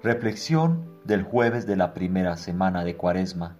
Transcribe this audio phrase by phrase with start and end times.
[0.00, 3.56] Reflexión del jueves de la primera semana de Cuaresma,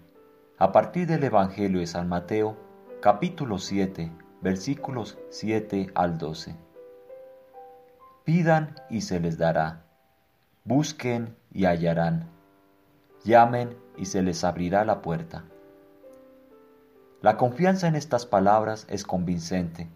[0.57, 2.57] a partir del Evangelio de San Mateo,
[3.03, 6.55] capítulo 7, versículos 7 al 12.
[8.23, 9.83] Pidan y se les dará,
[10.63, 12.29] busquen y hallarán,
[13.25, 15.43] llamen y se les abrirá la puerta.
[17.21, 19.89] La confianza en estas palabras es convincente,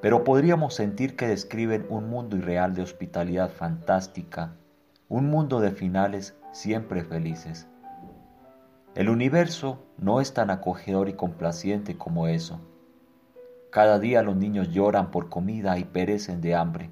[0.00, 4.54] pero podríamos sentir que describen un mundo irreal de hospitalidad fantástica
[5.14, 7.68] un mundo de finales siempre felices.
[8.96, 12.58] El universo no es tan acogedor y complaciente como eso.
[13.70, 16.90] Cada día los niños lloran por comida y perecen de hambre.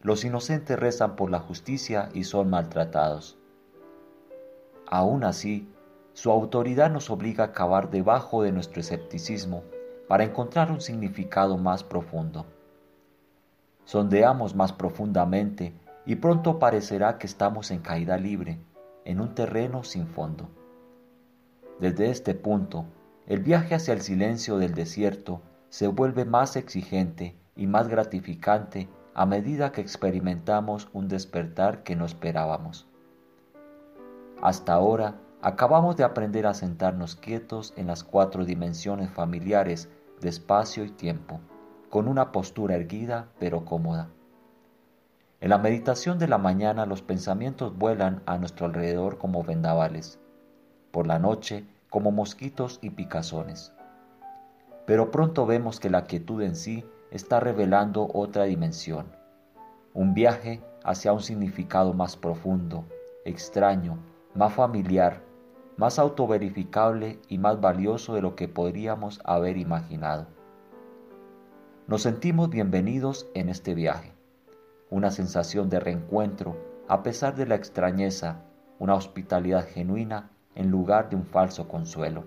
[0.00, 3.36] Los inocentes rezan por la justicia y son maltratados.
[4.86, 5.68] Aún así,
[6.14, 9.62] su autoridad nos obliga a cavar debajo de nuestro escepticismo
[10.08, 12.46] para encontrar un significado más profundo.
[13.84, 15.74] Sondeamos más profundamente
[16.06, 18.58] y pronto parecerá que estamos en caída libre,
[19.04, 20.48] en un terreno sin fondo.
[21.80, 22.86] Desde este punto,
[23.26, 29.26] el viaje hacia el silencio del desierto se vuelve más exigente y más gratificante a
[29.26, 32.86] medida que experimentamos un despertar que no esperábamos.
[34.40, 39.88] Hasta ahora, acabamos de aprender a sentarnos quietos en las cuatro dimensiones familiares
[40.20, 41.40] de espacio y tiempo,
[41.90, 44.10] con una postura erguida pero cómoda.
[45.38, 50.18] En la meditación de la mañana los pensamientos vuelan a nuestro alrededor como vendavales,
[50.90, 53.74] por la noche como mosquitos y picazones.
[54.86, 59.14] Pero pronto vemos que la quietud en sí está revelando otra dimensión,
[59.92, 62.86] un viaje hacia un significado más profundo,
[63.26, 63.98] extraño,
[64.34, 65.20] más familiar,
[65.76, 70.28] más autoverificable y más valioso de lo que podríamos haber imaginado.
[71.88, 74.15] Nos sentimos bienvenidos en este viaje
[74.90, 76.56] una sensación de reencuentro
[76.88, 78.42] a pesar de la extrañeza,
[78.78, 82.24] una hospitalidad genuina en lugar de un falso consuelo.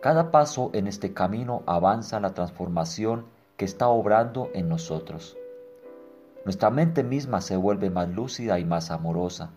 [0.00, 3.26] Cada paso en este camino avanza la transformación
[3.56, 5.36] que está obrando en nosotros.
[6.44, 9.50] Nuestra mente misma se vuelve más lúcida y más amorosa.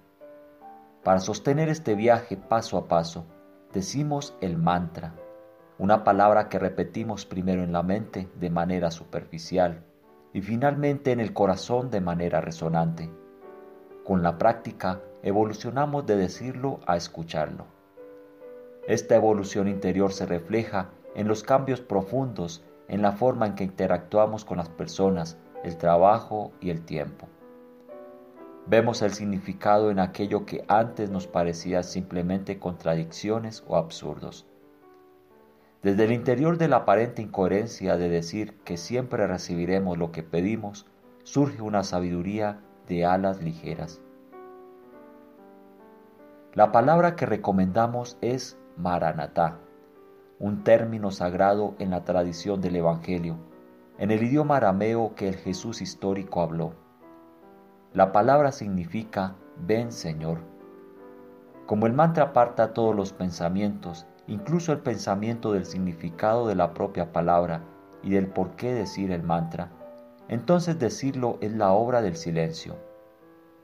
[1.03, 3.25] Para sostener este viaje paso a paso,
[3.73, 5.16] decimos el mantra,
[5.79, 9.84] una palabra que repetimos primero en la mente de manera superficial
[10.35, 13.09] y finalmente en el corazón de manera resonante.
[14.03, 17.68] Con la práctica evolucionamos de decirlo a escucharlo.
[18.85, 24.44] Esta evolución interior se refleja en los cambios profundos en la forma en que interactuamos
[24.44, 27.29] con las personas, el trabajo y el tiempo.
[28.67, 34.46] Vemos el significado en aquello que antes nos parecía simplemente contradicciones o absurdos.
[35.85, 40.88] Desde el interior de la aparente incoherencia de decir que siempre recibiremos lo que pedimos,
[41.22, 44.01] surge una sabiduría de alas ligeras.
[46.56, 49.59] La palabra que recomendamos es Maranatá,
[50.40, 53.38] un término sagrado en la tradición del Evangelio,
[54.00, 56.73] en el idioma arameo que el Jesús histórico habló.
[57.94, 60.40] La palabra significa Ven Señor.
[61.67, 67.12] Como el mantra aparta todos los pensamientos incluso el pensamiento del significado de la propia
[67.12, 67.62] palabra
[68.03, 69.72] y del por qué decir el mantra,
[70.28, 72.75] entonces decirlo es la obra del silencio.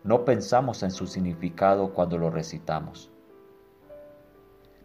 [0.04, 3.12] No pensamos en su significado cuando lo recitamos.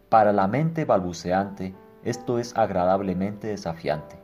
[0.09, 4.17] Para la mente balbuceante, esto es agradablemente desafiante.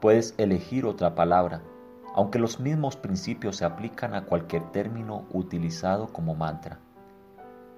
[0.00, 1.60] Puedes elegir otra palabra,
[2.14, 6.78] aunque los mismos principios se aplican a cualquier término utilizado como mantra.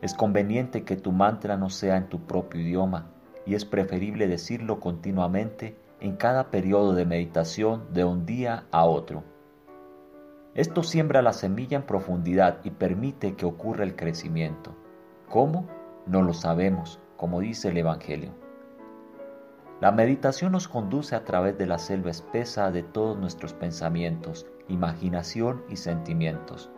[0.03, 3.13] Es conveniente que tu mantra no sea en tu propio idioma
[3.47, 9.23] y es preferible decirlo continuamente en cada periodo de meditación de un día a otro.
[10.55, 14.75] Esto siembra la semilla en profundidad y permite que ocurra el crecimiento.
[15.31, 15.69] ¿Cómo?
[16.07, 18.33] No lo sabemos, como dice el Evangelio.
[19.81, 25.63] La meditación nos conduce a través de la selva espesa de todos nuestros pensamientos, imaginación
[25.69, 26.71] y sentimientos.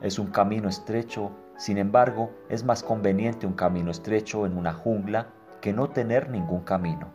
[0.00, 1.32] Es un camino estrecho
[1.62, 5.28] sin embargo, es más conveniente un camino estrecho en una jungla
[5.60, 7.12] que no tener ningún camino.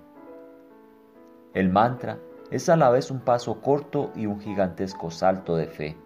[1.53, 2.17] El mantra
[2.49, 5.97] es a la vez un paso corto y un gigantesco salto de fe.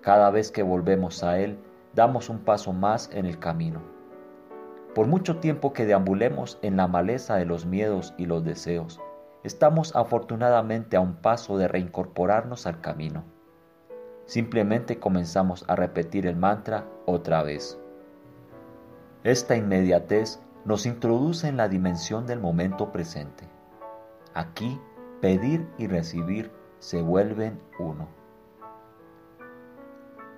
[0.00, 1.58] Cada vez que volvemos a él,
[1.92, 3.82] damos un paso más en el camino.
[4.94, 9.00] Por mucho tiempo que deambulemos en la maleza de los miedos y los deseos,
[9.42, 13.24] estamos afortunadamente a un paso de reincorporarnos al camino.
[14.30, 17.76] Simplemente comenzamos a repetir el mantra otra vez.
[19.24, 23.48] Esta inmediatez nos introduce en la dimensión del momento presente.
[24.32, 24.80] Aquí,
[25.20, 28.06] pedir y recibir se vuelven uno.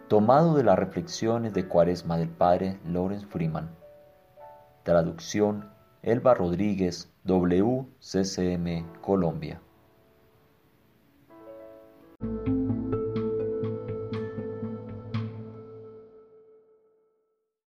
[0.09, 3.77] tomado de las reflexiones de Cuaresma del padre Lawrence Freeman.
[4.85, 5.69] Traducción
[6.01, 9.61] Elba Rodríguez, WCCM, Colombia.